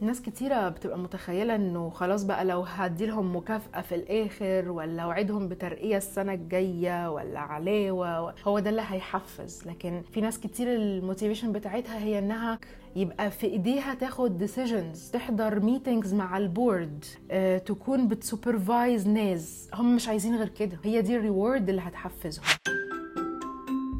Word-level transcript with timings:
ناس 0.00 0.22
كتيرة 0.22 0.68
بتبقى 0.68 0.98
متخيلة 0.98 1.54
إنه 1.54 1.90
خلاص 1.90 2.22
بقى 2.22 2.44
لو 2.44 2.60
هديلهم 2.62 3.36
مكافأة 3.36 3.80
في 3.80 3.94
الآخر 3.94 4.70
ولا 4.70 5.06
وعدهم 5.06 5.48
بترقية 5.48 5.96
السنة 5.96 6.34
الجاية 6.34 7.10
ولا 7.10 7.40
علاوة 7.40 8.34
هو 8.44 8.58
ده 8.58 8.70
اللي 8.70 8.82
هيحفز. 8.88 9.62
لكن 9.66 10.02
في 10.12 10.20
ناس 10.20 10.40
كتير 10.40 10.74
ال 10.74 10.81
motivation 10.81 11.52
بتاعتها 11.52 11.98
هي 11.98 12.18
إنها 12.18 12.58
يبقى 12.96 13.30
في 13.30 13.46
إيديها 13.46 13.94
تاخد 13.94 14.38
decisions 14.38 15.10
تحضر 15.10 15.60
meetings 15.60 16.14
مع 16.14 16.36
ال 16.38 16.49
board 16.49 17.04
آه، 17.30 17.58
تكون 17.58 18.08
بت 18.08 18.26
supervise 18.26 19.08
ناس. 19.08 19.68
هم 19.74 19.96
مش 19.96 20.08
عايزين 20.08 20.36
غير 20.36 20.48
كده. 20.48 20.78
هي 20.84 21.02
دي 21.02 21.16
ال 21.16 21.23
reward 21.23 21.68
اللي 21.68 21.80
هتحفزهم. 21.80 22.44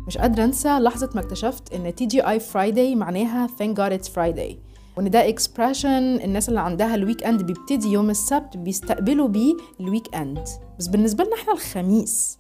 مش 0.07 0.19
قادرة 0.19 0.45
أنسى 0.45 0.69
لحظة 0.79 1.11
ما 1.15 1.21
اكتشفت 1.21 1.73
إن 1.75 1.95
TGI 1.95 2.29
Friday 2.29 2.95
معناها 2.95 3.47
thank 3.47 3.77
God 3.77 4.01
it's 4.01 4.09
Friday. 4.09 4.70
وإن 5.01 5.11
ده 5.11 5.29
expression 5.29 5.89
الناس 6.21 6.49
اللي 6.49 6.61
عندها 6.61 6.95
ال 6.95 7.25
weekend 7.25 7.43
بيبتدي 7.43 7.89
يوم 7.89 8.11
السبت 8.11 8.57
بيستقبلوا 8.57 9.29
بيه 9.29 9.55
ال 9.81 10.15
weekend 10.15 10.45
بس 10.79 10.87
بالنسبة 10.87 11.25
لنا 11.25 11.35
إحنا 11.35 11.53
الخميس. 11.53 12.39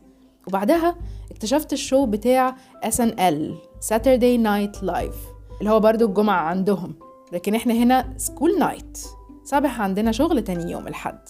وبعدها 0.48 0.96
اكتشفت 1.30 1.72
ال 1.72 1.79
show 1.79 2.06
بتاع 2.06 2.56
SNL 2.86 3.54
Saturday 3.88 4.38
Night 4.44 4.80
Live 4.82 5.16
اللي 5.60 5.70
هو 5.70 5.80
برضو 5.80 6.06
الجمعة 6.06 6.40
عندهم. 6.40 6.94
لكن 7.32 7.54
إحنا 7.54 7.74
هنا 7.74 8.14
school 8.16 8.58
night 8.58 8.98
صباح 9.44 9.80
عندنا 9.80 10.12
شغل 10.12 10.44
تاني 10.44 10.72
يوم 10.72 10.88
الحد 10.88 11.20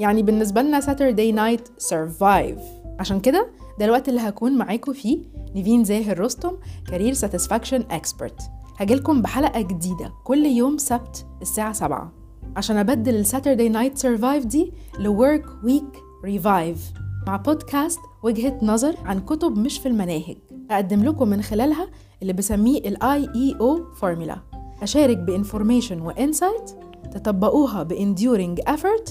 يعني 0.00 0.22
بالنسبة 0.22 0.62
لنا 0.62 0.80
Saturday 0.80 1.34
Night 1.36 1.84
Survive. 1.88 2.60
عشان 3.00 3.20
كده 3.20 3.50
ده 3.78 3.84
الوقت 3.84 4.08
اللي 4.08 4.20
هكون 4.20 4.58
معاكم 4.58 4.92
فيه 4.92 5.18
نيفين 5.54 5.84
زاهر 5.84 6.20
رستم 6.20 6.52
career 6.90 7.12
satisfaction 7.12 7.84
expert 7.90 8.42
هجيلكم 8.78 9.22
بحلقة 9.22 9.60
جديدة 9.60 10.12
كل 10.24 10.46
يوم 10.46 10.78
سبت 10.78 11.26
الساعة 11.42 11.72
7 11.72 12.12
عشان 12.56 12.76
أبدل 12.76 13.14
ال 13.14 13.20
Saturday 13.20 13.68
night 13.68 13.98
survive 13.98 14.46
دي 14.46 14.72
ل 14.98 15.07
work 15.07 15.44
week 15.64 16.02
revive 16.24 16.92
مع 17.26 17.36
بودكاست 17.36 18.00
وجهة 18.22 18.58
نظر 18.62 18.96
عن 19.04 19.20
كتب 19.20 19.58
مش 19.58 19.78
في 19.78 19.88
المناهج. 19.88 20.36
أقدم 20.70 21.04
لكم 21.04 21.28
من 21.28 21.42
خلالها 21.42 21.88
اللي 22.22 22.32
بسميه 22.32 22.78
ال 22.78 22.96
IEO 22.96 23.96
formula 24.00 24.38
أشارك 24.82 25.16
ب 25.16 25.23
information 25.23 26.00
و 26.00 26.09
insight 26.09 26.70
تطبقوها 27.12 27.82
ب 27.82 27.91
enduring 27.91 28.60
effort 28.60 29.10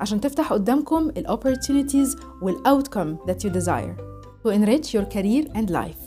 عشان 0.00 0.20
تفتح 0.20 0.52
قدامكم 0.52 1.10
ال 1.16 1.28
opportunities 1.28 2.18
وال 2.42 2.56
outcome 2.56 3.30
that 3.30 3.36
you 3.44 3.50
desire 3.52 3.96
to 4.44 4.50
enrich 4.50 4.94
your 4.94 5.04
career 5.14 5.56
and 5.56 5.70
life. 5.70 6.03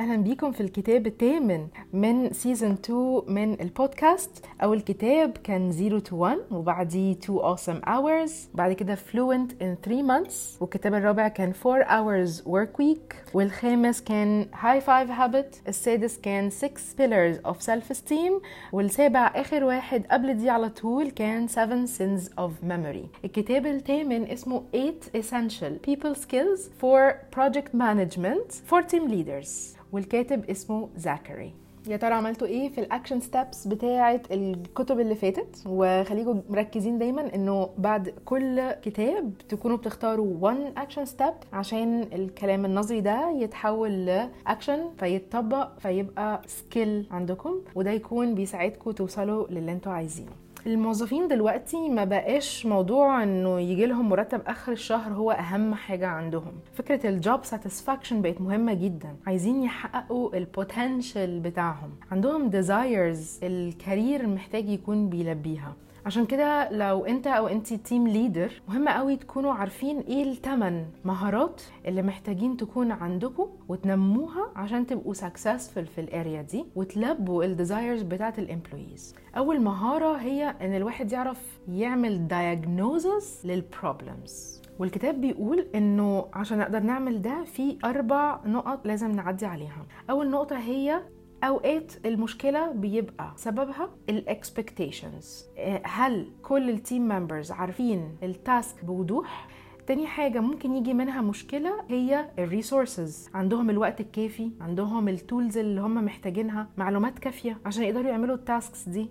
أهلا 0.00 0.16
بيكم 0.16 0.52
في 0.52 0.60
الكتاب 0.60 1.06
الثامن 1.06 1.66
من 1.92 2.32
سيزون 2.32 2.70
2 2.70 3.22
من 3.28 3.60
البودكاست. 3.60 4.44
أول 4.62 4.80
كتاب 4.80 5.36
كان 5.44 5.72
0 5.72 6.00
to 6.00 6.12
1 6.12 6.38
وبعديه 6.50 7.12
2 7.12 7.38
awesome 7.38 7.84
hours. 7.86 8.32
بعد 8.54 8.72
كده 8.72 8.94
fluent 8.96 9.50
in 9.50 9.76
3 9.84 10.02
months. 10.02 10.60
والكتاب 10.60 10.94
الرابع 10.94 11.28
كان 11.28 11.52
4 11.66 11.84
hours 11.84 12.42
work 12.44 12.82
week. 12.82 13.34
والخامس 13.34 14.00
كان 14.00 14.46
high 14.54 14.80
five 14.80 15.10
habit. 15.10 15.68
السادس 15.68 16.18
كان 16.18 16.50
6 16.50 16.70
pillars 16.98 17.36
of 17.50 17.56
self 17.66 17.96
esteem 17.96 18.42
والسابع 18.72 19.26
آخر 19.26 19.64
واحد 19.64 20.06
قبل 20.10 20.34
دي 20.34 20.50
على 20.50 20.68
طول 20.68 21.10
كان 21.10 21.48
7 21.48 21.86
sins 21.86 22.22
of 22.28 22.50
memory. 22.68 23.24
الكتاب 23.24 23.66
الثامن 23.66 24.30
اسمه 24.30 24.62
8 24.72 24.94
essential 25.16 25.90
people 25.90 26.14
skills 26.20 26.60
for 26.82 27.14
project 27.36 27.74
management 27.74 28.54
for 28.70 28.82
team 28.82 29.08
leaders. 29.10 29.80
والكاتب 29.92 30.50
اسمه 30.50 30.88
زاكري 30.96 31.52
يا 31.88 31.96
ترى 31.96 32.14
عملتوا 32.14 32.46
إيه 32.46 32.68
في 32.68 32.80
ال 32.80 32.86
action 32.86 33.20
steps 33.20 33.66
بتاعه 33.66 34.20
الكتب 34.30 35.00
اللي 35.00 35.14
فاتت؟ 35.14 35.62
وخليكم 35.66 36.42
مركزين 36.50 36.98
دايما 36.98 37.34
إنه 37.34 37.68
بعد 37.78 38.08
كل 38.24 38.70
كتاب 38.72 39.32
تكونوا 39.48 39.76
بتختاروا 39.76 40.50
one 40.52 40.78
action 40.78 41.04
step 41.04 41.34
عشان 41.52 42.02
الكلام 42.02 42.64
النظري 42.64 43.00
ده 43.00 43.30
يتحول 43.30 44.06
لاكشن 44.06 44.80
فيتطبق 44.98 45.78
فيبقى 45.78 46.42
skill 46.46 47.06
عندكم 47.10 47.54
وده 47.74 47.90
يكون 47.90 48.34
بيساعدكم 48.34 48.90
توصلوا 48.90 49.46
للي 49.50 49.72
أنتوا 49.72 49.92
عايزينه. 49.92 50.32
الموظفين 50.66 51.28
دلوقتي 51.28 51.88
ما 51.88 52.04
بقاش 52.04 52.66
موضوع 52.66 53.22
إنه 53.22 53.60
يجي 53.60 53.86
لهم 53.86 54.08
مرتب 54.08 54.40
آخر 54.46 54.72
الشهر 54.72 55.12
هو 55.12 55.30
أهم 55.30 55.74
حاجة 55.74 56.06
عندهم. 56.06 56.52
فكرة 56.74 57.08
ال 57.08 57.17
job 57.17 57.44
satisfaction 57.44 58.22
بقت 58.22 58.40
مهمة 58.40 58.74
جدا. 58.74 59.16
عايزين 59.26 59.62
يحققوا 59.62 60.36
ال 60.36 60.46
potential 60.46 61.40
بتاعهم. 61.40 61.90
عندهم 62.10 62.48
desires 62.48 63.40
ال 63.42 63.54
career 63.54 64.26
محتاج 64.26 64.68
يكون 64.68 65.08
بيلبيها. 65.08 65.72
عشان 66.06 66.26
كده 66.26 66.70
لو 66.70 67.04
انت 67.04 67.26
أو 67.26 67.48
انت 67.48 67.74
team 67.74 68.08
leader 68.08 68.62
مهم 68.68 68.88
قوي 68.88 69.16
تكونوا 69.16 69.52
عارفين 69.52 70.00
إيه 70.00 70.22
الثمان 70.32 70.86
مهارات 71.04 71.62
اللي 71.86 72.02
محتاجين 72.02 72.56
تكون 72.56 72.92
عندكم 72.92 73.46
وتنموها 73.68 74.52
عشان 74.56 74.86
تبقوا 74.86 75.14
successful 75.14 75.86
في 75.86 76.00
ال 76.00 76.08
area 76.08 76.42
دي 76.42 76.64
وتلبوا 76.76 77.44
ال 77.44 77.51
desires 77.51 78.02
بتاعت 78.02 78.38
ال 78.38 78.46
employees 78.46 79.14
أول 79.36 79.60
مهارة 79.60 80.16
هي 80.16 80.54
إن 80.60 80.74
الواحد 80.74 81.12
يعرف 81.12 81.60
يعمل 81.68 82.26
diagnosis 82.30 83.46
لل 83.46 83.69
problems 83.69 84.60
والكتاب 84.78 85.20
بيقول 85.20 85.66
إنه 85.74 86.26
عشان 86.34 86.58
نقدر 86.58 86.80
نعمل 86.80 87.22
ده 87.22 87.44
في 87.44 87.78
أربع 87.84 88.40
نقط 88.46 88.86
لازم 88.86 89.10
نعدي 89.10 89.46
عليها. 89.46 89.86
أول 90.10 90.30
نقطة 90.30 90.58
هي 90.58 91.00
أوقات 91.44 91.92
المشكلة 92.06 92.72
بيبقى 92.72 93.32
سببها 93.36 93.90
ال 94.08 94.19
expectations 94.19 95.44
هل 95.84 96.26
كل 96.42 96.70
ال 96.70 96.78
team 96.78 97.08
members 97.08 97.52
عارفين 97.52 98.16
ال 98.22 98.34
task 98.34 98.84
بوضوح؟ 98.84 99.48
تاني 99.86 100.06
حاجة 100.06 100.40
ممكن 100.40 100.74
يجي 100.76 100.94
منها 100.94 101.20
مشكلة 101.20 101.72
هي 101.88 102.30
ال 102.38 102.47
resources 102.47 103.30
عندهم 103.34 103.70
الوقت 103.70 104.00
الكافي 104.00 104.50
عندهم 104.60 105.08
ال 105.08 105.16
tools 105.16 105.58
اللي 105.58 105.80
هم 105.80 106.04
محتاجينها 106.04 106.68
معلومات 106.76 107.18
كافية 107.18 107.58
عشان 107.66 107.82
يقدروا 107.82 108.10
يعملوا 108.10 108.34
ال 108.36 108.45
tasks 108.45 108.88
دي. 108.88 109.08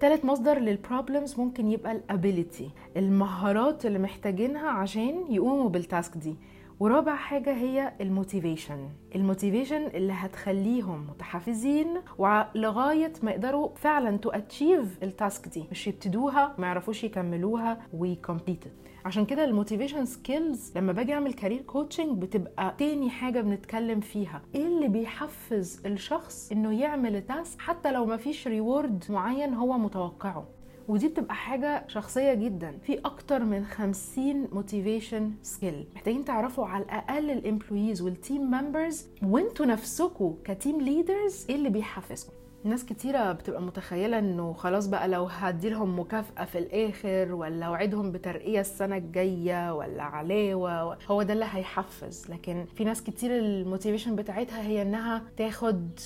تالت 0.00 0.24
مصدر 0.24 0.58
لل 0.58 0.74
problems 0.74 1.38
ممكن 1.40 1.70
يبقى 1.70 1.92
ال 1.92 2.02
ability 2.02 2.70
المهارات 2.96 3.86
اللي 3.86 3.98
محتاجينها 3.98 4.68
عشان 4.68 5.24
يقوموا 5.32 5.68
بال 5.68 5.84
task 5.84 6.16
دي. 6.16 6.36
ورابع 6.80 7.14
حاجة 7.16 7.54
هي 7.54 7.92
ال 8.00 8.07
motivation. 8.07 8.88
ال 9.14 9.20
motivation 9.20 9.86
اللي 9.86 10.12
هتخليهم 10.12 11.06
متحفزين 11.10 11.86
ولغاية 12.18 13.12
ما 13.22 13.30
يقدروا 13.30 13.68
فعلا 13.76 14.16
to 14.16 14.30
achieve 14.30 14.98
ال 15.02 15.11
task 15.11 15.48
دي. 15.48 15.64
مش 15.70 15.86
يبتدوها 15.86 16.54
ما 16.58 16.66
يعرفوش 16.66 17.04
يكملوها 17.04 17.78
وي 17.94 18.08
complete 18.08 18.64
عشان 19.04 19.24
كده 19.26 19.44
ال 19.44 19.50
motivation 19.50 20.04
skills 20.04 20.72
لما 20.76 20.92
باجي 20.92 21.12
أعمل 21.14 21.32
career 21.32 21.62
coaching 21.62 22.22
بتبقى 22.22 22.74
تاني 22.78 23.10
حاجة 23.10 23.40
بنتكلم 23.40 24.00
فيها. 24.00 24.42
إيه 24.54 24.66
اللي 24.66 24.88
بيحفز 24.88 25.86
الشخص 25.86 26.52
إنه 26.52 26.80
يعمل 26.80 27.16
ال 27.16 27.25
task 27.25 27.60
حتى 27.60 27.92
لو 27.92 28.06
ما 28.06 28.16
فيش 28.16 28.48
reward 28.48 29.04
معين 29.08 29.54
هو 29.54 29.78
متوقعه؟ 29.78 30.44
ودي 30.88 31.08
بتبقى 31.08 31.34
حاجة 31.34 31.84
شخصية 31.88 32.34
جدا. 32.34 32.78
في 32.82 32.98
أكتر 33.04 33.44
من 33.44 33.64
50 33.64 34.48
motivation 34.52 35.30
skill 35.42 35.86
محتاجين 35.94 36.24
تعرفوا 36.24 36.66
على 36.66 36.84
الأقل 36.84 37.30
ال 37.30 37.37
employees 37.37 38.02
وال 38.02 38.15
team 38.15 38.40
members 38.50 39.06
وانتوا 39.22 39.66
نفسكم 39.66 40.36
ك 40.44 40.51
team 40.51 40.80
leaders 40.80 41.46
إيه 41.48 41.56
اللي 41.56 41.68
بيحفزكم 41.68 42.32
ناس 42.64 42.84
كتيرة 42.84 43.32
بتبقى 43.32 43.62
متخيلة 43.62 44.18
إنه 44.18 44.52
خلاص 44.52 44.86
بقى 44.86 45.08
لو 45.08 45.24
هديلهم 45.24 45.98
مكافأة 46.00 46.44
في 46.44 46.58
الآخر 46.58 47.34
ولا 47.34 47.68
وعدهم 47.68 48.12
بترقية 48.12 48.60
السنة 48.60 48.96
الجاية 48.96 49.74
ولا 49.74 50.02
علاوة 50.02 50.98
هو 51.08 51.22
ده 51.22 51.32
اللي 51.32 51.46
هيحفز. 51.50 52.30
لكن 52.30 52.64
في 52.76 52.84
ناس 52.84 53.02
كتير 53.02 53.38
ال 53.38 53.45
motivation 53.45 54.16
بتاعتها 54.16 54.62
هي 54.62 54.82
إنها 54.82 55.22
تاخد 55.36 55.98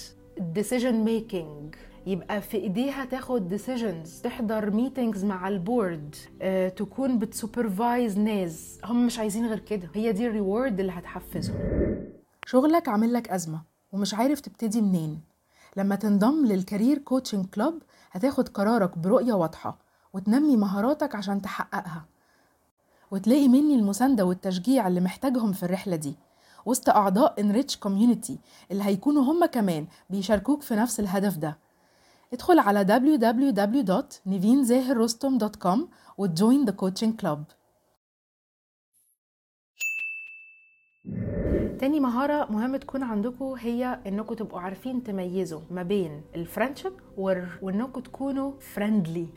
decision 0.58 1.08
making. 1.08 1.76
يبقى 2.06 2.40
في 2.40 2.56
ايديها 2.56 3.04
تاخد 3.04 3.48
decisions 3.48 4.20
تحضر 4.20 4.70
meetings 4.70 5.24
مع 5.24 5.48
ال 5.48 5.59
board 5.59 6.14
أه، 6.42 6.68
تكون 6.68 7.18
بت 7.18 7.37
supervise 7.37 8.18
ناس. 8.18 8.78
هم 8.84 9.06
مش 9.06 9.18
عايزين 9.18 9.46
غير 9.46 9.58
كده. 9.58 9.88
هي 9.94 10.12
دي 10.12 10.26
ال 10.26 10.34
reward 10.34 10.80
اللي 10.80 10.92
هتحفزهم. 10.92 11.58
شغلك 12.46 12.88
عامل 12.88 13.12
لك 13.12 13.28
أزمة 13.28 13.62
ومش 13.92 14.14
عارف 14.14 14.40
تبتدي 14.40 14.80
منين. 14.82 15.20
لما 15.76 15.94
تنضم 15.96 16.46
لل 16.46 16.59
career 16.59 16.98
coaching 16.98 17.46
club 17.46 17.82
هتاخد 18.12 18.48
قرارك 18.48 18.98
برؤية 18.98 19.32
واضحة 19.32 19.78
وتنمي 20.12 20.56
مهاراتك 20.56 21.14
عشان 21.14 21.42
تحققها. 21.42 22.04
وتلاقي 23.10 23.48
مني 23.48 23.74
المساندة 23.74 24.24
والتشجيع 24.24 24.88
اللي 24.88 25.00
محتاجهم 25.00 25.52
في 25.52 25.62
الرحلة 25.62 25.96
دي. 25.96 26.14
وسط 26.66 26.88
أعضاء 26.88 27.40
enrich 27.40 27.76
community 27.76 28.38
اللي 28.70 28.84
هيكونوا 28.84 29.22
هم 29.22 29.46
كمان 29.46 29.86
بيشاركوك 30.10 30.62
في 30.62 30.74
نفس 30.74 31.00
الهدف 31.00 31.36
ده. 31.36 31.63
ادخل 32.32 32.58
على 32.58 32.84
www.nivinzahirrostom.com 32.84 35.78
وت 36.18 36.34
join 36.34 36.64
the 36.64 36.72
coaching 36.72 37.20
club 37.20 37.44
تاني 41.78 42.00
مهارة 42.00 42.52
مهم 42.52 42.76
تكون 42.76 43.02
عندكم 43.02 43.44
هي 43.44 44.00
إنكم 44.06 44.34
تبقوا 44.34 44.60
عارفين 44.60 45.02
تميزوا 45.02 45.60
ما 45.70 45.82
بين 45.82 46.22
ال 46.34 46.40
friendship 46.40 46.92
وإنكم 47.62 48.00
تكونوا 48.00 48.52
friendly 48.60 49.28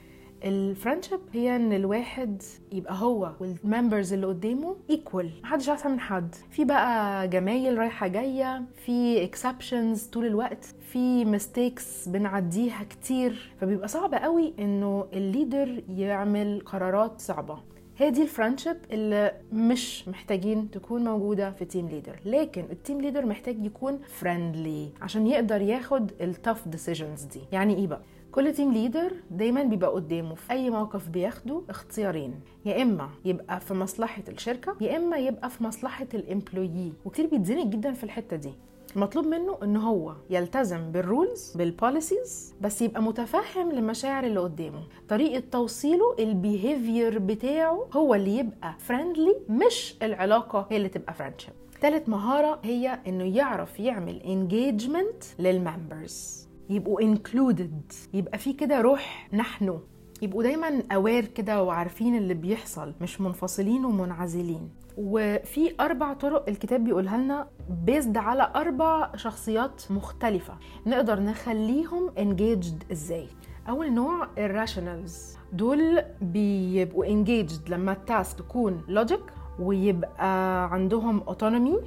ال 0.44 0.51
friendship 0.51 1.20
هي 1.34 1.56
إن 1.56 1.74
الواحد 1.74 2.42
يبقى 2.72 2.94
هو 2.98 3.32
وال 3.40 3.56
members 3.56 4.14
اللي 4.14 4.28
قدامه 4.28 4.76
equal 4.90 5.32
محدش 5.44 5.70
أحسن 5.70 5.92
من 5.92 6.00
حد. 6.00 6.36
في 6.50 6.66
بقى 6.66 7.28
جمايل 7.28 7.78
رايحة 7.78 8.08
جاية 8.08 8.64
في 8.86 9.24
exceptions 9.24 10.04
طول 10.04 10.26
الوقت 10.26 10.66
في 10.92 11.26
mistakes 11.26 12.10
بنعديها 12.10 12.84
كتير. 12.84 13.52
فبيبقى 13.62 13.88
صعب 13.88 14.14
قوي 14.16 14.54
إنه 14.60 15.06
ال 15.14 15.24
leader 15.24 15.84
يعمل 15.90 16.62
قرارات 16.66 17.22
صعبة. 17.22 17.60
هي 17.98 18.10
دي 18.12 18.22
ال 18.22 18.27
friendship 18.27 18.78
اللي 18.92 19.32
مش 19.54 20.08
محتاجين 20.08 20.72
تكون 20.72 21.04
موجودة 21.04 21.52
في 21.52 21.66
team 21.66 21.88
leader 21.90 22.20
لكن 22.26 22.66
ال 22.72 22.78
team 22.78 23.02
leader 23.02 23.26
محتاج 23.26 23.66
يكون 23.66 24.00
friendly 24.08 24.90
عشان 25.02 25.28
يقدر 25.28 25.62
ياخد 25.62 26.12
ال 26.22 26.29
tough 26.29 26.68
decisions 26.68 27.24
دي. 27.24 27.40
يعني 27.52 27.76
إيه 27.76 27.88
بقى؟ 27.88 28.02
كل 28.38 28.54
team 28.54 28.74
leader 28.74 29.14
دايما 29.32 29.64
بيبقى 29.64 29.90
قدامه 29.90 30.36
في 30.36 30.52
أي 30.52 30.70
موقف 30.70 31.10
بياخده 31.10 31.62
اختيارين. 31.70 32.34
يا 32.66 32.82
إما 32.82 33.10
يبقى 33.26 33.60
في 33.60 33.74
مصلحة 33.74 34.24
الشركة 34.28 34.76
يا 34.82 34.98
إما 34.98 35.18
يبقى 35.18 35.50
في 35.50 35.64
مصلحة 35.64 36.08
ال 36.14 36.23
employee 36.23 36.94
وكتير 37.06 37.28
بيتزنق 37.28 37.66
جدا 37.66 37.92
في 37.94 38.04
الحتة 38.04 38.36
دي. 38.36 38.54
المطلوب 38.96 39.26
منه 39.26 39.58
إن 39.64 39.78
هو 39.78 40.14
يلتزم 40.30 40.92
بال 40.92 41.09
rules 41.09 41.54
بال 41.56 41.76
policies 41.76 42.56
بس 42.62 42.82
يبقى 42.82 43.02
متفهم 43.04 43.72
لمشاعر 43.72 44.24
اللي 44.24 44.40
قدامه. 44.40 44.84
طريقة 45.10 45.44
توصيله 45.52 46.16
ال 46.20 46.31
behavior 46.31 47.20
بتاعه 47.20 47.88
هو 47.94 48.16
اللي 48.16 48.38
يبقى 48.38 48.74
friendly 48.80 49.36
مش 49.50 49.96
العلاقة 50.04 50.68
هي 50.72 50.78
اللي 50.78 50.90
تبقى 50.90 51.14
friendship 51.14 51.54
تالت 51.82 52.10
مهارة 52.10 52.60
هي 52.64 53.00
إنه 53.08 53.38
يعرف 53.38 53.80
يعمل 53.80 54.22
engagement 54.22 55.24
لل 55.40 55.63
members 55.63 56.47
يبقوا 56.70 57.02
included. 57.02 57.94
يبقى 58.14 58.38
في 58.38 58.54
كده 58.54 58.82
روح 58.82 59.30
نحن. 59.34 59.80
يبقوا 60.22 60.44
دايما 60.44 60.84
aware 60.92 61.26
كده 61.26 61.64
وعارفين 61.64 62.18
اللي 62.18 62.34
بيحصل 62.34 62.94
مش 63.02 63.22
منفصلين 63.22 63.86
ومنعزلين. 63.86 64.70
وفي 64.98 65.74
أربع 65.80 66.14
طرق 66.14 66.50
الكتاب 66.50 66.84
بيقولها 66.84 67.18
لنا 67.18 67.48
based 67.86 68.18
على 68.18 68.52
أربع 68.56 69.16
شخصيات 69.16 69.84
مختلفة. 69.90 70.54
نقدر 70.86 71.20
نخليهم 71.20 72.10
engaged 72.10 72.92
إزاي؟ 72.92 73.28
أول 73.70 73.94
نوع 73.94 74.28
ال 74.38 74.48
rationals 74.48 75.38
دول 75.54 76.02
بيبقوا 76.22 77.06
engaged 77.06 77.70
لما 77.70 77.92
ال 77.92 78.01
task 78.01 78.38
تكون 78.38 78.82
logic 78.88 79.24
ويبقى 79.60 80.64
عندهم 80.74 81.20
autonomy 81.28 81.78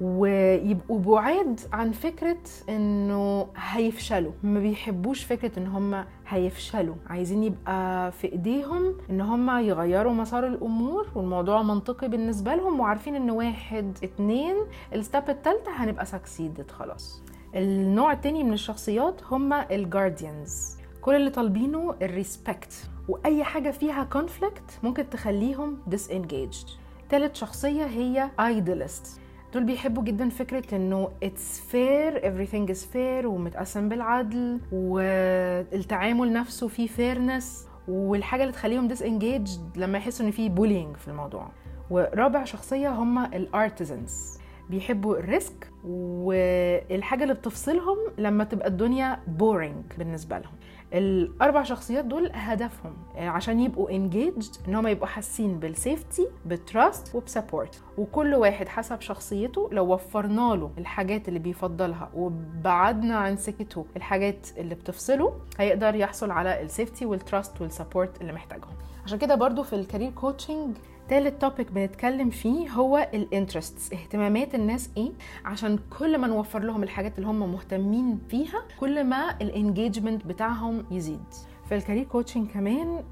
ويبقوا 0.00 1.00
بعاد 1.00 1.60
عن 1.72 1.92
فكرة 1.92 2.38
إنه 2.68 3.46
هيفشلوا. 3.56 4.32
ما 4.42 4.60
بيحبوش 4.60 5.24
فكرة 5.24 5.58
إن 5.58 5.66
هم 5.66 6.04
هيفشلوا. 6.28 6.94
عايزين 7.06 7.42
يبقى 7.44 8.12
في 8.12 8.32
إيديهم 8.32 8.94
إن 9.10 9.20
هم 9.20 9.58
يغيروا 9.58 10.12
مسار 10.12 10.46
الأمور 10.46 11.06
والموضوع 11.14 11.62
منطقي 11.62 12.08
بالنسبة 12.08 12.54
لهم 12.54 12.80
وعارفين 12.80 13.14
إن 13.14 13.30
واحد 13.30 13.98
اتنين 14.04 14.56
ال 14.94 15.01
step 15.01 15.30
التالتة 15.30 15.70
هنبقى 15.76 16.06
succeeded 16.06 16.70
خلاص. 16.70 17.22
النوع 17.54 18.12
التاني 18.12 18.44
من 18.44 18.52
الشخصيات 18.52 19.20
هم 19.30 19.52
ال 19.52 19.64
guardians 19.64 20.76
كل 21.00 21.14
اللي 21.14 21.30
طالبينه 21.30 21.94
ال 22.02 22.13
respect 22.13 22.90
وأي 23.08 23.44
حاجة 23.44 23.70
فيها 23.70 24.04
conflict 24.04 24.78
ممكن 24.82 25.10
تخليهم 25.10 25.78
disengaged. 25.90 26.68
تالت 27.08 27.36
شخصية 27.36 27.84
هي 27.84 28.30
idealist 28.40 29.08
دول 29.54 29.64
بيحبوا 29.64 30.02
جدا 30.02 30.28
فكرة 30.28 30.74
إنه 30.76 31.08
it's 31.24 31.60
fair 31.72 32.20
everything 32.22 32.74
is 32.76 32.84
fair 32.94 33.24
ومتقسم 33.24 33.88
بالعدل 33.88 34.60
والتعامل 34.72 36.32
نفسه 36.32 36.68
فيه 36.68 36.88
fairness 36.88 37.44
والحاجة 37.88 38.42
اللي 38.42 38.52
تخليهم 38.52 38.94
disengaged 38.94 39.50
لما 39.76 39.98
يحسوا 39.98 40.26
إن 40.26 40.30
في 40.30 40.48
bullying 40.48 40.98
في 40.98 41.08
الموضوع. 41.08 41.48
ورابع 41.90 42.44
شخصية 42.44 42.88
هم 42.90 43.18
ال 43.18 43.31
artisans 43.31 44.38
بيحبوا 44.70 45.16
ال 45.18 45.28
risk 45.28 45.70
والحاجة 45.84 47.22
اللي 47.22 47.34
بتفصلهم 47.34 47.96
لما 48.18 48.44
تبقى 48.44 48.68
الدنيا 48.68 49.18
boring 49.38 49.98
بالنسبة 49.98 50.38
لهم. 50.38 50.52
الأربع 50.96 51.62
شخصيات 51.62 52.04
دول 52.04 52.30
هدفهم 52.34 52.92
عشان 53.16 53.60
يبقوا 53.60 53.88
engaged 53.88 54.68
إن 54.68 54.74
هم 54.74 54.86
يبقوا 54.86 55.06
حاسين 55.06 55.58
بال 55.58 55.75
safety 55.75 56.28
بال 56.44 56.64
trust 56.64 57.14
وب 57.14 57.29
support 57.29 57.82
وكل 57.98 58.34
واحد 58.34 58.68
حسب 58.68 59.00
شخصيته 59.00 59.68
لو 59.72 59.92
وفرنا 59.94 60.54
له 60.54 60.70
الحاجات 60.78 61.28
اللي 61.28 61.38
بيفضلها 61.38 62.10
وبعدنا 62.14 63.16
عن 63.16 63.36
سكته 63.36 63.86
الحاجات 63.96 64.46
اللي 64.58 64.74
بتفصله 64.74 65.32
هيقدر 65.58 65.94
يحصل 65.94 66.30
على 66.30 66.62
ال 66.62 66.68
safety 66.68 67.06
وال 67.06 67.21
trust 67.21 67.60
وال 67.60 67.73
support 67.73 68.20
اللي 68.20 68.32
محتاجهم. 68.32 68.74
عشان 69.04 69.18
كده 69.18 69.34
برضو 69.34 69.62
في 69.62 69.72
ال 69.72 69.77
career 69.77 70.10
coaching 70.10 70.76
تالت 71.08 71.40
topic 71.42 71.72
بنتكلم 71.72 72.30
فيه 72.30 72.70
هو 72.70 73.08
ال 73.14 73.22
interests 73.22 73.92
اهتمامات 73.92 74.54
الناس 74.54 74.90
إيه؟ 74.96 75.10
عشان 75.44 75.78
كل 75.98 76.18
ما 76.18 76.26
نوفر 76.26 76.58
لهم 76.62 76.82
الحاجات 76.82 77.18
اللي 77.18 77.28
هم 77.28 77.52
مهتمين 77.52 78.18
فيها 78.28 78.62
كل 78.80 79.04
ما 79.04 79.36
ال 79.40 79.48
engagement 79.48 80.26
بتاعهم 80.26 80.84
يزيد. 80.90 81.24
في 81.68 81.76
ال 81.76 81.80
career 81.80 82.04
coaching 82.04 82.48
كمان 82.50 83.02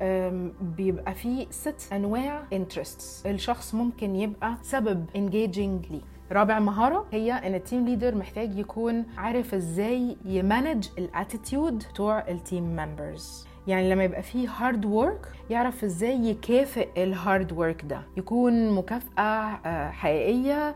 بيبقى 0.76 1.14
فيه 1.14 1.46
ست 1.50 1.93
أنواع 1.93 2.43
interests 2.53 3.26
الشخص 3.26 3.75
ممكن 3.75 4.17
يبقى 4.17 4.56
سبب 4.62 5.05
engaging 5.17 5.87
ليه. 5.90 6.00
رابع 6.32 6.58
مهارة 6.58 7.06
هي 7.12 7.32
إن 7.32 7.55
ال 7.55 7.61
team 7.61 7.85
leader 7.85 8.15
محتاج 8.14 8.58
يكون 8.58 9.05
عارف 9.17 9.55
إزاي 9.55 10.17
ي 10.25 10.34
manage 10.34 10.88
ال 10.99 11.07
attitude 11.07 11.79
بتوع 11.93 12.29
ال 12.29 12.36
team 12.36 12.65
members 12.76 13.47
يعني 13.66 13.90
لما 13.90 14.05
يبقى 14.05 14.22
فيه 14.22 14.49
hard 14.49 14.85
work 14.85 15.29
يعرف 15.50 15.84
إزاي 15.84 16.28
يكافئ 16.31 16.88
ال 17.05 17.14
hard 17.14 17.53
work 17.53 17.85
ده. 17.84 18.00
يكون 18.16 18.70
مكافأة 18.70 19.56
حقيقية 19.90 20.75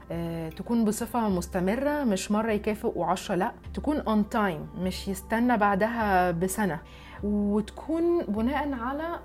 تكون 0.50 0.85
بصفة 0.85 1.29
مستمرة 1.29 2.05
مش 2.05 2.31
مرة 2.31 2.52
يكافئ 2.52 2.93
وعشرة 2.96 3.35
لأ 3.35 3.52
تكون 3.75 3.96
on 3.97 4.29
time 4.29 4.67
مش 4.82 5.08
يستنى 5.08 5.56
بعدها 5.56 6.31
بسنة. 6.31 6.79
وتكون 7.25 8.25
بناء 8.25 8.73
على 8.73 9.19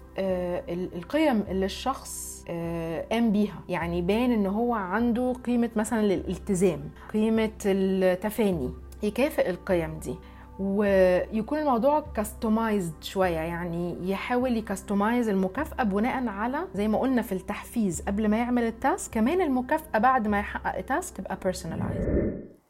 القيم 0.95 1.43
اللي 1.49 1.65
الشخص 1.65 2.45
قام 3.11 3.31
بيها. 3.31 3.59
يعني 3.69 4.01
بان 4.01 4.31
إن 4.31 4.45
هو 4.45 4.73
عنده 4.73 5.33
قيمة 5.33 5.69
مثلا 5.75 5.99
الالتزام 5.99 6.89
قيمة 7.13 7.51
التفاني. 7.65 8.73
يكافئ 9.03 9.49
القيم 9.49 9.99
دي. 9.99 10.15
ويكون 10.63 11.59
الموضوع 11.59 11.99
customized 11.99 13.03
شوية 13.03 13.37
يعني 13.37 14.09
يحاول 14.11 14.57
ي 14.57 14.64
customize 14.64 15.29
المكافأة 15.29 15.83
بناء 15.83 16.27
على 16.27 16.67
زي 16.75 16.87
ما 16.87 16.97
قلنا 16.99 17.21
في 17.21 17.31
التحفيز. 17.31 18.01
قبل 18.01 18.27
ما 18.27 18.37
يعمل 18.37 18.63
ال 18.63 18.73
task 18.73 19.11
كمان 19.13 19.41
المكافأة 19.41 19.99
بعد 19.99 20.27
ما 20.27 20.39
يحقق 20.39 20.77
ال 20.77 20.85
task 20.85 21.17
تبقى 21.17 21.37
personalized 21.43 22.05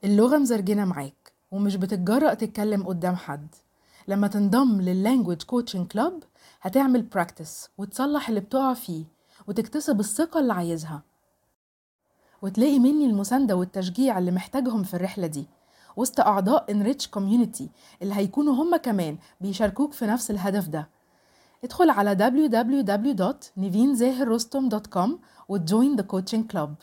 اللغة 0.04 0.38
مزرجنه 0.38 0.86
معاك 0.86 1.34
ومش 1.52 1.76
بتتجرأ 1.76 2.34
تتكلم 2.34 2.84
قدام 2.84 3.16
حد. 3.16 3.48
لما 4.08 4.28
تنضم 4.28 4.82
لل 4.82 4.94
language 4.94 5.44
coaching 5.44 5.88
club 5.88 6.24
هتعمل 6.62 7.02
practice 7.02 7.70
وتصلح 7.78 8.30
اللي 8.30 8.40
بتقع 8.40 8.74
فيه 8.74 9.04
وتكتسب 9.48 10.00
الثقة 10.00 10.40
اللي 10.40 10.54
عايزها. 10.54 11.02
وتلاقي 12.42 12.80
مني 12.80 13.06
المساندة 13.06 13.56
والتشجيع 13.56 14.18
اللي 14.18 14.32
محتاجهم 14.32 14.84
في 14.84 14.94
الرحلة 14.94 15.28
دي. 15.28 15.46
وسط 15.96 16.20
أعضاء 16.20 16.72
enrich 16.72 17.08
community 17.08 17.70
اللي 18.02 18.16
هيكونوا 18.16 18.54
هم 18.54 18.76
كمان 18.76 19.18
بيشاركوك 19.42 19.94
في 19.94 20.06
نفس 20.06 20.32
الهدف 20.32 20.68
ده. 20.68 20.90
ادخل 21.64 21.90
على 21.90 22.16
www.nivinzahirrostom.com 22.16 25.10
وت 25.50 25.65
join 25.65 25.96
the 25.96 26.02
coaching 26.04 26.52
club 26.52 26.74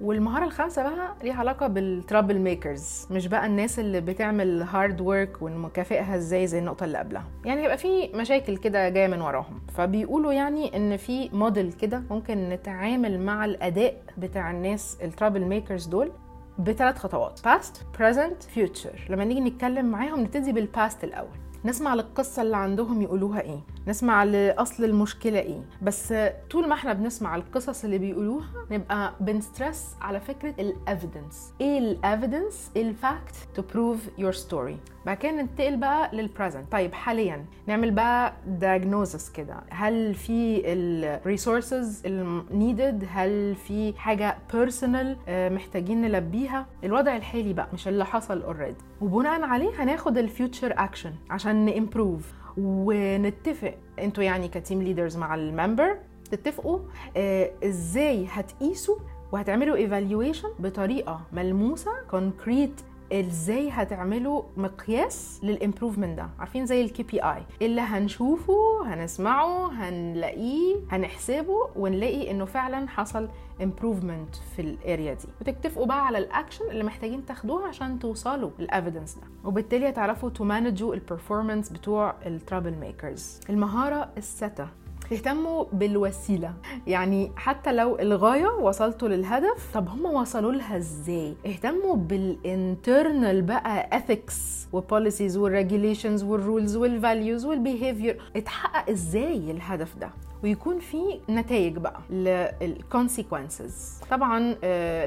والمهارة 0.00 0.44
الخامسة 0.44 0.82
بقى 0.82 1.14
ليها 1.22 1.34
علاقة 1.34 1.66
بال 1.66 1.82
trouble 1.82 2.38
makers 2.38 3.06
مش 3.10 3.26
بقى 3.26 3.46
الناس 3.46 3.78
اللي 3.78 4.00
بتعمل 4.00 4.62
hard 4.62 5.00
work 5.00 5.42
ونكافئها 5.42 6.16
إزاي 6.16 6.46
زي 6.46 6.58
النقطة 6.58 6.84
اللي 6.84 6.98
قبلها. 6.98 7.24
يعني 7.44 7.62
هيبقى 7.62 7.78
في 7.78 8.08
مشاكل 8.14 8.56
كده 8.56 8.88
جاية 8.88 9.06
من 9.06 9.20
وراهم. 9.20 9.60
فبيقولوا 9.74 10.32
يعني 10.32 10.76
إن 10.76 10.96
في 10.96 11.28
موديل 11.32 11.72
كده 11.72 12.02
ممكن 12.10 12.48
نتعامل 12.48 13.20
مع 13.20 13.44
الأداء 13.44 14.02
بتاع 14.18 14.50
الناس 14.50 14.98
ال 15.02 15.07
trouble 15.07 15.44
makers 15.44 15.86
دول 15.86 16.12
بثلاث 16.58 16.98
خطوات 16.98 17.40
past 17.40 17.98
present 18.00 18.56
future. 18.58 19.10
لما 19.10 19.24
نيجي 19.24 19.40
نتكلم 19.40 19.86
معاهم 19.86 20.20
نبتدي 20.20 20.52
بال 20.52 20.69
past 20.69 21.04
الأول. 21.04 21.28
نسمع 21.68 21.94
القصة 21.94 22.42
اللي 22.42 22.56
عندهم 22.56 23.02
يقولوها 23.02 23.40
إيه. 23.40 23.60
نسمع 23.88 24.24
لأصل 24.24 24.84
المشكلة 24.84 25.38
إيه. 25.38 25.60
بس 25.82 26.14
طول 26.50 26.68
ما 26.68 26.74
إحنا 26.74 26.92
بنسمع 26.92 27.36
القصص 27.36 27.84
اللي 27.84 27.98
بيقولوها 27.98 28.46
نبقى 28.70 29.14
بن 29.20 29.36
stress 29.36 29.84
على 30.00 30.20
فكرة 30.20 30.54
ال 30.58 30.68
evidence 30.68 31.52
إيه 31.60 31.78
ال 31.78 31.88
evidence 31.88 32.70
إيه 32.76 32.82
ال 32.88 32.97
fact 32.97 33.34
to 33.54 33.62
prove 33.62 33.98
your 34.18 34.32
story 34.32 34.76
بعد 35.08 35.16
كده 35.16 35.32
ننتقل 35.32 35.76
بقى 35.76 36.10
لل 36.16 36.28
present 36.28 36.72
طيب 36.72 36.94
حاليا 36.94 37.44
نعمل 37.66 37.90
بقى 37.90 38.32
diagnosis 38.60 39.32
كده. 39.34 39.56
هل 39.70 40.14
في 40.14 40.62
ال 40.66 40.80
resources 40.80 42.02
ال 42.06 42.20
needed 42.20 43.04
هل 43.10 43.54
في 43.54 43.94
حاجة 43.98 44.36
personal 44.54 45.16
محتاجين 45.28 46.02
نلبيها؟ 46.02 46.66
الوضع 46.84 47.16
الحالي 47.16 47.52
بقى 47.52 47.68
مش 47.72 47.88
اللي 47.88 48.04
حصل 48.04 48.42
already 48.42 48.76
وبناء 49.00 49.42
عليه 49.42 49.82
هناخد 49.82 50.18
ال 50.18 50.26
future 50.26 50.74
action 50.76 51.12
عشان 51.30 51.56
ن 51.64 51.73
improve 51.73 52.32
ونتفق 52.58 53.74
أنتوا 53.98 54.22
يعني 54.24 54.48
ك 54.48 54.55
team 54.55 54.82
leaders 54.82 55.16
مع 55.16 55.34
ال 55.34 55.43
member 55.43 55.96
تتفقوا 56.30 56.78
آه 57.16 57.50
إزاي 57.64 58.26
هتقيسوا 58.30 58.96
وهتعملوا 59.32 59.76
evaluation 59.76 60.48
بطريقة 60.58 61.20
ملموسة 61.32 61.90
concrete 62.10 62.80
إزاي 63.12 63.70
هتعملوا 63.70 64.42
مقياس 64.56 65.40
لل 65.42 65.53
improvement 65.53 66.16
ده؟ 66.16 66.28
عارفين 66.38 66.66
زي 66.66 66.80
ال 66.84 67.02
KPI 67.02 67.42
اللي 67.62 67.80
هنشوفه 67.80 68.54
هنسمعه 68.86 69.72
هنلاقيه 69.72 70.76
هنحسبه 70.90 71.68
ونلاقي 71.76 72.30
إنه 72.30 72.44
فعلا 72.44 72.88
حصل 72.88 73.28
improvement 73.62 74.36
في 74.56 74.62
ال 74.62 74.72
area 74.72 75.14
دي. 75.14 75.28
وتتفقوا 75.40 75.86
بقى 75.86 76.06
على 76.06 76.18
الاكشن 76.18 76.64
اللي 76.70 76.84
محتاجين 76.84 77.26
تاخدوها 77.26 77.68
عشان 77.68 77.98
توصلوا 77.98 78.50
لل 78.58 78.69
evidence 78.69 79.14
ده. 79.14 79.22
وبالتالي 79.44 79.88
هتعرفوا 79.88 80.30
ت 80.30 80.39
manage 80.39 80.94
وا 80.94 81.00
ال 81.00 81.05
performance 81.05 81.68
بتوع 81.72 82.14
ال 82.26 82.32
trouble 82.32 82.74
makers 82.74 83.40
المهارة 83.50 84.08
السته 84.16 84.68
تهتموا 85.10 85.64
بالوسيلة. 85.72 86.52
يعني 86.86 87.32
حتى 87.36 87.72
لو 87.72 87.98
الغاية 87.98 88.46
وصلتوا 88.46 89.08
للهدف 89.08 89.70
طب 89.74 89.88
هم 89.88 90.06
وصلوا 90.06 90.52
لها 90.52 90.76
إزاي؟ 90.76 91.34
اهتموا 91.46 91.96
بال 91.96 92.25
internal 92.25 93.42
بقى 93.42 94.00
ethics 94.00 94.34
وبوليسيز 94.72 95.36
والريجوليشنز 95.36 96.22
والرولز 96.22 96.76
والفاليوز 96.76 97.44
والبيهيفير 97.44 98.20
اتحقق 98.36 98.90
إزاي 98.90 99.50
الهدف 99.50 99.96
ده؟ 100.00 100.10
ويكون 100.44 100.78
في 100.78 101.20
نتائج 101.28 101.76
بقى 101.76 102.00
لل 102.10 102.37
consequences 102.37 104.00
طبعا 104.10 104.54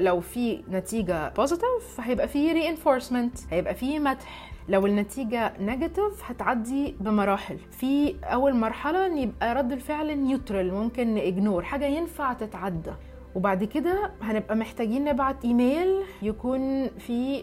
لو 0.00 0.20
في 0.20 0.62
نتيجة 0.70 1.28
positive 1.28 2.00
هيبقى 2.00 2.28
في 2.28 2.52
reinforcement 2.54 3.40
هيبقى 3.50 3.74
في 3.74 3.98
مدح. 3.98 4.51
لو 4.68 4.86
النتيجة 4.86 5.52
negative 5.60 6.22
هتعدي 6.24 6.94
بمراحل. 7.00 7.58
في 7.70 8.14
أول 8.24 8.54
مرحلة 8.56 9.20
يبقى 9.20 9.54
رد 9.54 9.72
الفعل 9.72 10.18
neutral 10.18 10.74
ممكن 10.74 11.14
ن 11.14 11.21
ignore 11.21 11.62
حاجة 11.62 11.84
ينفع 11.84 12.32
تتعدى. 12.32 12.92
وبعد 13.34 13.64
كده 13.64 14.10
هنبقى 14.22 14.56
محتاجين 14.56 15.04
نبعت 15.04 15.44
ايميل 15.44 16.02
يكون 16.22 16.88
فيه 16.88 17.42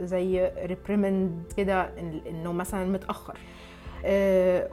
زي 0.00 0.50
reprimand 0.64 1.52
كده 1.56 1.90
إنه 2.30 2.52
مثلا 2.52 2.84
متأخر. 2.92 3.36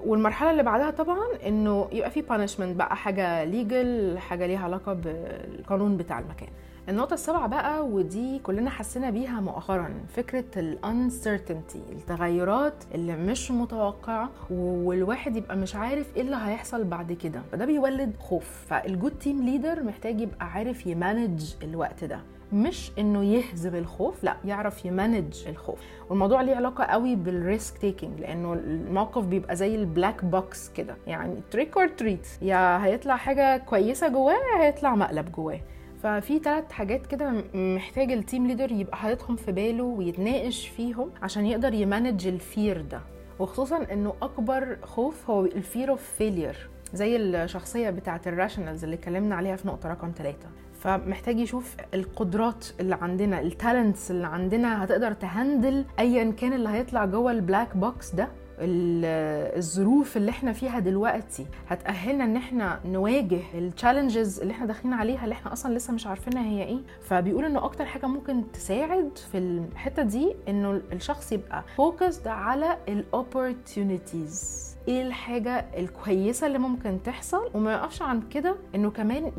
والمرحلة 0.06 0.52
اللي 0.52 0.64
بعدها 0.64 0.92
طبعا 0.92 1.28
إنه 1.48 1.88
يبقى 1.92 2.12
في 2.12 2.22
punishment 2.22 2.76
بقى 2.76 2.96
حاجة 2.96 3.44
ليجل 3.44 4.18
حاجة 4.20 4.46
ليها 4.46 4.60
علاقة 4.64 4.94
بالقانون 4.94 5.98
بتاع 5.98 6.20
المكان. 6.20 6.50
النقطة 6.90 7.14
السابعة 7.14 7.48
بقى 7.48 7.86
ودي 7.88 8.40
كلنا 8.40 8.70
حسينا 8.70 9.10
بيها 9.10 9.42
مؤخرا 9.42 9.94
فكرة 10.16 10.60
ال 10.60 10.70
uncertainty 10.70 11.82
التغيرات 11.92 12.84
اللي 12.96 13.16
مش 13.16 13.52
متوقعة 13.52 14.30
والواحد 14.52 15.36
يبقى 15.36 15.56
مش 15.58 15.76
عارف 15.76 16.16
إيه 16.16 16.22
اللي 16.22 16.36
هيحصل 16.46 16.84
بعد 16.84 17.14
كده. 17.14 17.42
فده 17.52 17.66
بيولد 17.66 18.16
خوف. 18.20 18.66
فال 18.70 18.84
good 18.84 19.12
team 19.12 19.44
leader 19.44 19.84
محتاج 19.84 20.22
يبقى 20.22 20.46
عارف 20.52 20.88
ي 20.88 20.97
manage 20.97 21.54
الوقت 21.64 22.04
ده. 22.04 22.20
مش 22.54 22.92
إنه 23.00 23.24
يهزم 23.24 23.76
الخوف 23.76 24.24
لا 24.24 24.36
يعرف 24.46 24.86
ي 24.86 24.95
manage 24.95 25.48
الخوف. 25.48 25.80
والموضوع 26.10 26.42
ليه 26.42 26.56
علاقة 26.56 26.84
قوي 26.84 27.16
بال 27.16 27.36
risk 27.36 27.78
taking 27.78 28.20
لأنه 28.20 28.54
الموقف 28.54 29.26
بيبقى 29.26 29.56
زي 29.56 29.76
ال 29.76 29.84
black 29.84 30.26
box 30.26 30.70
كده. 30.70 30.96
يعني 31.08 31.36
trick 31.52 31.78
or 31.78 31.88
treat 31.88 32.28
يا 32.42 32.86
هيطلع 32.86 33.16
حاجة 33.16 33.58
كويسة 33.58 34.08
جواه 34.08 34.60
هيطلع 34.60 34.96
مقلب 34.96 35.32
جواه. 35.32 35.60
ففي 36.04 36.40
ثلاث 36.40 36.72
حاجات 36.72 37.06
كده 37.06 37.34
محتاج 37.54 38.12
ال 38.12 38.19
team 38.19 38.48
leader 38.48 38.72
يبقى 38.72 38.98
حاططهم 38.98 39.36
في 39.36 39.52
باله 39.52 39.84
ويتناقش 39.84 40.68
فيهم 40.68 41.10
عشان 41.22 41.46
يقدر 41.46 41.74
ي 41.74 41.81
manage 41.81 42.28
ال 42.28 42.38
fear 42.38 42.82
ده. 42.82 43.02
وخصوصا 43.40 43.86
إنه 43.92 44.14
أكبر 44.22 44.78
خوف 44.84 45.30
هو 45.30 45.46
ال 45.46 45.54
fear 45.54 45.90
of 45.90 46.04
failure 46.18 46.70
زي 46.94 47.16
الشخصية 47.18 47.90
بتاعه 47.90 48.22
ال 48.28 48.33
rationals 48.33 48.84
اللي 48.84 48.96
اتكلمنا 48.96 49.36
عليها 49.36 49.56
في 49.56 49.68
نقطة 49.68 49.90
رقم 49.90 50.12
ثلاثة 50.18 50.48
فمحتاج 50.80 51.40
يشوف 51.40 51.76
القدرات 51.94 52.66
اللي 52.80 52.96
عندنا 53.02 53.40
ال 53.42 53.50
talents 53.50 54.12
اللي 54.12 54.28
عندنا 54.28 54.84
هتقدر 54.84 55.14
ت 55.14 55.24
handle 55.24 55.86
ايا 56.00 56.32
كان 56.32 56.54
اللي 56.54 56.70
هيطلع 56.70 57.06
جوه 57.06 57.32
ال 57.32 57.39
black 57.39 57.78
box 57.78 58.16
ده؟ 58.16 58.28
الظروف 58.62 60.18
اللي 60.18 60.32
إحنا 60.32 60.54
فيها 60.54 60.80
دلوقتي 60.80 61.46
هتأهلنا 61.68 62.24
إن 62.24 62.36
إحنا 62.36 62.80
نواجه 62.86 63.40
ال 63.54 63.62
challenges 63.62 64.40
اللي 64.40 64.52
إحنا 64.54 64.66
داخلين 64.66 64.94
عليها 64.94 65.24
اللي 65.24 65.34
إحنا 65.34 65.54
أصلا 65.54 65.74
لسه 65.74 65.94
مش 65.94 66.08
عارفينها 66.08 66.44
هي 66.44 66.64
إيه. 66.64 66.80
فبيقول 67.02 67.46
إنه 67.46 67.66
أكتر 67.66 67.86
حاجة 67.86 68.06
ممكن 68.06 68.52
تساعد 68.52 69.18
في 69.32 69.38
الحتة 69.38 70.04
دي 70.04 70.36
إنه 70.48 70.82
الشخص 70.94 71.32
يبقى 71.32 71.64
focused 71.78 72.28
على 72.28 72.78
ال 72.88 73.01
opportunities 73.01 74.69
إيه 74.90 75.02
الحاجة 75.02 75.66
الكويسة 75.78 76.48
اللي 76.48 76.58
ممكن 76.58 76.98
تحصل 77.04 77.50
وما 77.54 77.74
يقفش 77.74 78.02
عن 78.02 78.22
كده 78.22 78.56
إنه 78.76 78.90
كمان 78.92 79.32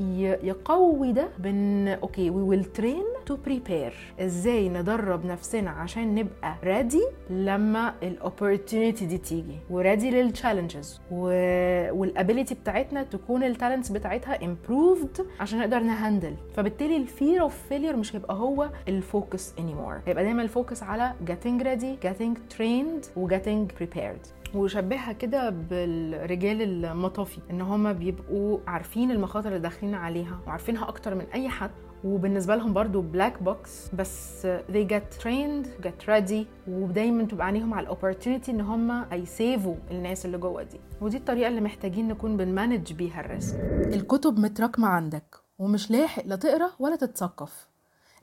يقوي 0.42 1.12
ده 1.12 1.28
بإن 1.38 1.88
okay 1.88 2.30
we 2.30 2.42
will 2.42 2.64
train 2.64 3.02
to 3.26 3.36
prepare 3.36 3.94
إزاي 4.20 4.68
ندرب 4.68 5.26
نفسنا 5.26 5.70
عشان 5.70 6.14
نبقى 6.14 6.54
ready 6.64 7.02
لما 7.30 7.94
ال 8.02 8.11
opportunity 8.11 9.06
دي 9.06 9.18
تيجي 9.18 9.56
و 9.70 9.77
ready 9.77 10.10
لل 10.10 10.25
challenges 10.25 11.00
وال 11.10 11.42
ability 11.42 12.54
بتاعتنا 12.54 13.02
تكون 13.02 13.44
ال 13.44 13.50
talents 13.50 13.88
بتاعتها 13.88 14.44
improved 14.44 15.26
عشان 15.40 15.58
نقدر 15.58 15.78
ن 15.80 15.87
handle. 15.87 16.34
فبالتالي 16.56 16.96
ال 16.96 17.05
fear 17.05 17.40
of 17.40 17.56
failure 17.68 17.96
مش 17.96 18.16
هيبقى 18.16 18.34
هو 18.34 18.70
ال 18.88 18.99
focus 18.99 19.52
anymore. 19.58 20.08
هيبقى 20.08 20.24
دايما 20.24 20.42
ال 20.42 20.49
focus 20.49 20.82
على 20.82 21.12
getting 21.26 21.62
ready 21.62 22.06
getting 22.06 22.56
trained 22.58 23.06
و 23.16 23.28
getting 23.28 23.82
prepared. 23.82 24.39
وشبهها 24.54 25.12
كده 25.12 25.50
بالرجال 25.50 26.84
المطافي 26.84 27.38
إن 27.50 27.60
هم 27.60 27.92
بيبقوا 27.92 28.58
عارفين 28.66 29.10
المخاطر 29.10 29.48
اللي 29.48 29.58
داخلين 29.58 29.94
عليها 29.94 30.40
وعارفينها 30.46 30.88
أكتر 30.88 31.14
من 31.14 31.24
أي 31.34 31.48
حد 31.48 31.70
وبالنسبة 32.04 32.56
لهم 32.56 32.72
برضو 32.72 33.00
black 33.00 33.42
box 33.42 33.88
بس 33.94 34.46
they 34.46 34.88
get 34.92 35.22
trained 35.22 35.66
get 35.86 36.06
ready 36.08 36.44
ودايما 36.68 37.24
تبقى 37.24 37.46
عينيهم 37.46 37.74
على 37.74 37.84
ال 37.84 37.90
opportunity 37.90 38.50
إن 38.50 38.60
هم 38.60 38.90
هي 38.90 39.14
save 39.14 39.62
وا 39.62 39.74
الناس 39.90 40.26
اللي 40.26 40.38
جوه 40.38 40.62
دي. 40.62 40.80
ودي 41.00 41.16
الطريقة 41.16 41.48
اللي 41.48 41.60
محتاجين 41.60 42.08
نكون 42.08 42.36
بن 42.36 42.50
manage 42.50 42.92
بيها 42.92 43.20
ال 43.20 43.28
risk 43.28 43.60
الكتب 43.94 44.38
متراكمة 44.38 44.88
عندك 44.88 45.36
ومش 45.58 45.90
لاحق 45.90 46.26
لا 46.26 46.36
تقرأ 46.36 46.70
ولا 46.78 46.96
تتثقف. 46.96 47.68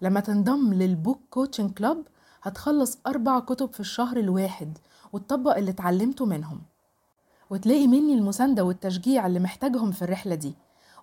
لما 0.01 0.19
تنضم 0.19 0.73
لل 0.73 0.89
book 0.89 1.21
coaching 1.29 1.71
club 1.73 2.03
هتخلص 2.43 2.99
أربع 3.07 3.39
كتب 3.39 3.73
في 3.73 3.79
الشهر 3.79 4.17
الواحد 4.17 4.77
وتطبق 5.17 5.57
اللي 5.57 5.71
اتعلمته 5.71 6.25
منهم. 6.25 6.61
وتلاقي 7.49 7.87
مني 7.87 8.13
المساندة 8.13 8.63
والتشجيع 8.63 9.27
اللي 9.27 9.39
محتاجهم 9.39 9.91
في 9.91 10.01
الرحلة 10.01 10.35
دي. 10.35 10.53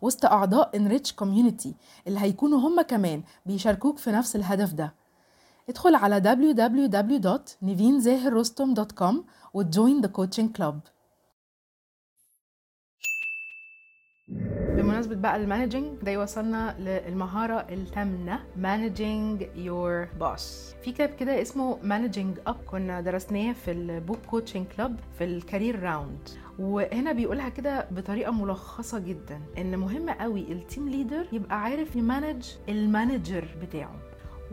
وسط 0.02 0.25
أعضاء 0.25 0.71
Enrich 0.78 1.11
Community 1.25 1.68
اللي 2.06 2.21
هيكونوا 2.21 2.59
هم 2.59 2.83
كمان 2.83 3.23
بيشاركوك 3.47 3.99
في 3.99 4.12
نفس 4.12 4.37
الهدف 4.37 4.73
ده. 4.73 4.94
ادخل 5.68 5.94
على 5.94 6.21
www.nivinzahirrostom.com 6.21 9.14
وت 9.55 9.71
join 9.71 10.03
the 10.02 10.06
coaching 10.09 10.49
club. 10.59 10.75
بمناسبة 14.95 15.15
بقى 15.15 15.37
ال 15.37 15.43
managing 15.43 15.99
ده 16.03 16.11
يوصلنا 16.13 16.77
للمهارة 16.79 17.55
الثامنة 17.71 18.41
managing 18.63 19.43
your 19.67 20.21
boss. 20.23 20.43
في 20.85 20.93
كتاب 20.93 21.09
كده 21.09 21.43
اسمه 21.43 21.79
managing 21.83 22.49
up 22.51 22.57
كنا 22.67 23.01
درسناه 23.01 23.53
في 23.53 23.71
ال 23.71 23.80
book 23.80 24.19
coaching 24.26 24.67
club 24.67 24.97
في 25.19 25.25
ال 25.25 25.33
career 25.33 25.83
round 25.83 26.29
وهنا 26.59 27.13
بيقولها 27.13 27.49
كده 27.49 27.87
بطريقة 27.91 28.33
ملخصة 28.33 28.99
جدا 28.99 29.41
إن 29.59 29.79
مهم 29.79 30.11
قوي 30.11 30.53
ال 30.53 30.60
team 30.60 30.88
leader 30.88 31.26
يبقى 31.33 31.61
عارف 31.63 31.97
ي 31.97 32.04
manage 32.04 32.47
ال 32.69 32.79
manager 32.79 33.49
بتاعه. 33.63 33.95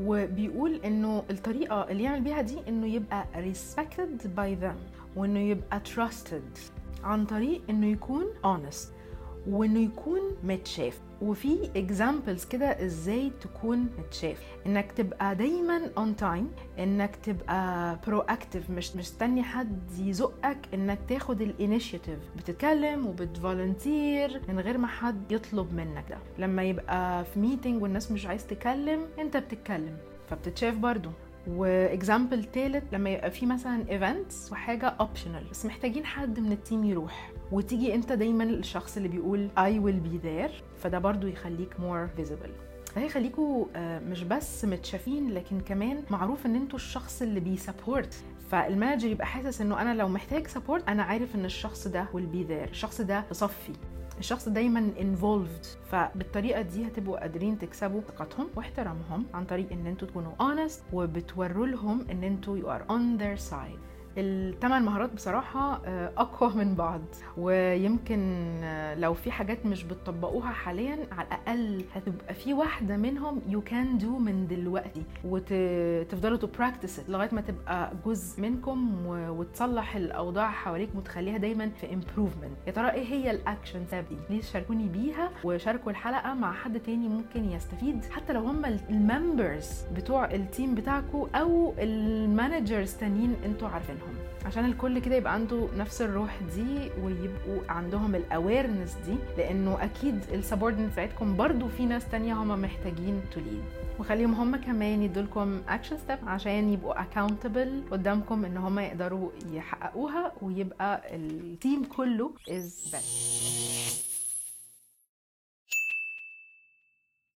وبيقول 0.02 0.76
إنه 0.86 1.24
الطريقة 1.30 1.82
اللي 1.92 2.04
يعمل 2.04 2.22
بيها 2.22 2.42
دي 2.42 2.58
إنه 2.68 2.88
يبقى 2.88 3.26
respected 3.36 4.22
by 4.38 4.64
them 4.64 4.78
وإنه 5.16 5.40
يبقى 5.40 5.82
trusted 5.96 6.60
عن 7.04 7.26
طريق 7.26 7.62
إنه 7.70 7.88
يكون 7.88 8.26
honest. 8.46 9.01
وإنه 9.48 9.80
يكون 9.80 10.22
متشاف. 10.44 11.00
وفي 11.22 11.70
examples 11.76 12.46
كده 12.46 12.86
إزاي 12.86 13.32
تكون 13.42 13.90
متشاف. 14.00 14.44
إنك 14.66 14.92
تبقى 14.92 15.36
دايما 15.36 15.92
on 15.98 16.16
time 16.16 16.52
إنك 16.80 17.16
تبقى 17.16 18.00
proactive 18.08 18.70
مش 18.70 18.96
مستني 18.96 19.44
حد 19.44 19.92
يزقك. 20.00 20.58
إنك 20.74 21.00
تاخد 21.10 21.42
ال 21.42 21.49
initiative 21.49 22.20
بتتكلم 22.38 23.08
وبت 23.08 23.41
volunteer 23.41 24.42
من 24.48 24.60
غير 24.60 24.78
ما 24.78 24.88
حد 24.88 25.32
يطلب 25.32 25.74
منك 25.74 26.06
ده. 26.10 26.18
لما 26.38 26.64
يبقى 26.64 27.26
في 27.26 27.40
meeting 27.40 27.84
والناس 27.84 28.12
مش 28.12 28.26
عايز 28.26 28.48
تكلم 28.48 29.06
أنت 29.20 29.38
بتتكلم. 29.38 29.98
فبتتشاف 30.30 30.76
برضو. 30.76 31.10
و 31.48 31.60
example 31.60 32.44
تالت 32.44 32.84
لما 32.94 33.10
يبقى 33.10 33.32
في 33.32 33.46
مثلا 33.46 33.90
events 33.90 34.52
وحاجة 34.52 34.86
optional 34.86 35.44
بس 35.52 35.66
محتاجين 35.66 36.06
حد 36.06 36.40
من 36.40 36.52
ال 36.52 36.58
team 36.58 36.84
يروح. 36.84 37.32
وتيجي 37.52 37.96
انت 37.96 38.12
دايما 38.12 38.44
الشخص 38.44 38.98
اللي 38.98 39.08
بيقول 39.10 39.50
I 39.58 39.84
will 39.86 40.08
be 40.12 40.24
there 40.26 40.52
فده 40.78 41.00
برضو 41.00 41.28
يخليك 41.28 41.74
visible. 42.18 42.50
ده 42.96 43.02
هيخليكوا 43.02 43.66
آه، 43.76 44.00
مش 44.00 44.24
بس 44.24 44.66
متشافين 44.66 45.32
لكن 45.34 45.60
كمان 45.60 46.04
معروف 46.10 46.46
ان 46.46 46.56
أنتوا 46.56 46.76
الشخص 46.80 47.22
اللي 47.22 47.40
بي 47.40 47.57
support 47.57 48.16
فال 48.50 48.62
manager 48.62 49.08
يبقى 49.08 49.28
حاسس 49.28 49.62
انه 49.62 49.82
أنا 49.82 49.94
لو 49.94 50.08
محتاج 50.08 50.48
support 50.48 50.90
أنا 50.90 51.04
عارف 51.04 51.36
إن 51.36 51.46
الشخص 51.46 51.88
ده 51.88 52.06
will 52.14 52.36
be 52.36 52.50
there 52.50 52.70
الشخص 52.70 53.02
ده 53.02 53.22
في 53.22 53.34
صفي. 53.34 53.74
الشخص 54.20 54.50
دايما 54.50 54.92
involved 54.98 55.68
فبالطريقة 55.92 56.62
دي 56.62 56.88
هتبقوا 56.88 57.20
قادرين 57.20 57.60
تكسبوا 57.60 58.02
ثقتهم 58.02 58.48
واحترامهم 58.56 59.26
عن 59.34 59.46
طريق 59.46 59.72
إن 59.72 59.88
أنتوا 59.88 60.08
تكونوا 60.08 60.32
honest 60.40 60.80
وبتوروا 60.94 61.68
لهم 61.68 62.06
إن 62.12 62.24
أنتوا 62.24 62.58
you 62.60 62.64
are 62.66 62.84
on 62.92 63.22
their 63.22 63.52
side. 63.52 63.91
الثمان 64.18 64.82
مهارات 64.86 65.14
بصراحة 65.14 65.82
آه، 65.86 66.12
أقوى 66.18 66.54
من 66.56 66.76
بعض. 66.76 67.02
ويمكن 67.38 68.20
آه، 68.64 68.96
لو 68.96 69.14
في 69.14 69.32
حاجات 69.32 69.66
مش 69.66 69.84
بتطبقوها 69.84 70.50
حاليا 70.52 70.98
على 71.12 71.28
الأقل 71.28 71.86
هتبقى 71.96 72.34
في 72.34 72.54
واحدة 72.54 72.98
منهم 72.98 73.42
you 73.50 73.70
can 73.72 74.02
do 74.04 74.06
من 74.06 74.48
دلوقتي. 74.48 75.04
وتفضلوا 75.26 76.38
to 76.38 76.48
practice 76.48 77.10
لغاية 77.10 77.30
ما 77.32 77.42
تبقى 77.42 77.92
جزء 78.06 78.42
منكم 78.42 79.06
وتصلح 79.08 79.96
الأوضاع 79.96 80.52
حواليك 80.52 80.90
وتخليها 80.96 81.38
دايما 81.38 81.70
في 81.70 81.88
improvement. 81.88 82.68
يا 82.68 82.72
ترى 82.72 82.92
إيه 82.92 83.06
هي 83.06 83.32
الأكشن 83.32 83.80
دي؟ 83.92 84.18
please 84.30 84.52
شاركوني 84.52 84.88
بيها؟ 84.88 85.30
وشاركوا 85.44 85.92
الحلقة 85.92 86.34
مع 86.34 86.54
حد 86.54 86.80
تاني 86.80 87.08
ممكن 87.08 87.46
يستفيد. 87.52 88.06
حتى 88.06 88.34
لو 88.34 88.42
هم 88.42 88.66
ال 88.66 88.80
members 88.80 89.84
بتوع 89.96 90.32
ال 90.32 90.40
team 90.40 90.76
بتاعكم 90.76 91.28
أو 91.36 91.74
ال 91.80 91.92
managers 91.92 92.94
تانيين 92.94 93.36
أنتوا 93.46 93.68
عارفينهم. 93.68 94.01
عشان 94.46 94.66
الكل 94.66 95.00
كده 95.00 95.16
يبقى 95.16 95.34
عنده 95.34 95.68
نفس 95.78 96.02
الروح 96.02 96.40
دي 96.56 96.90
ويبقوا 97.04 97.62
عندهم 97.70 98.16
ال 98.16 98.23
awareness 98.23 98.94
دي 99.06 99.16
لأنه 99.38 99.84
أكيد 99.84 100.20
ال 100.34 100.38
subordinate 100.38 100.92
بتاعتكم 100.92 101.38
برضو 101.38 101.68
في 101.68 101.86
ناس 101.86 102.06
تانية 102.12 102.34
هم 102.34 102.62
محتاجين 102.62 103.22
ت 103.36 103.41
lead 103.41 103.64
وخليهم 104.00 104.34
هم 104.34 104.56
كمان 104.56 105.02
يدولكم 105.04 105.62
action 105.70 105.98
step 105.98 106.18
عشان 106.28 106.74
يبقوا 106.74 107.02
accountable 107.02 107.82
قدامكم 107.92 108.46
إن 108.46 108.58
هم 108.58 108.80
يقدروا 108.80 109.30
يحققوها 109.52 110.32
ويبقى 110.42 111.16
ال 111.16 111.29
team 111.29 111.84
كله 111.98 112.32
از 112.50 112.92
بest 112.96 114.01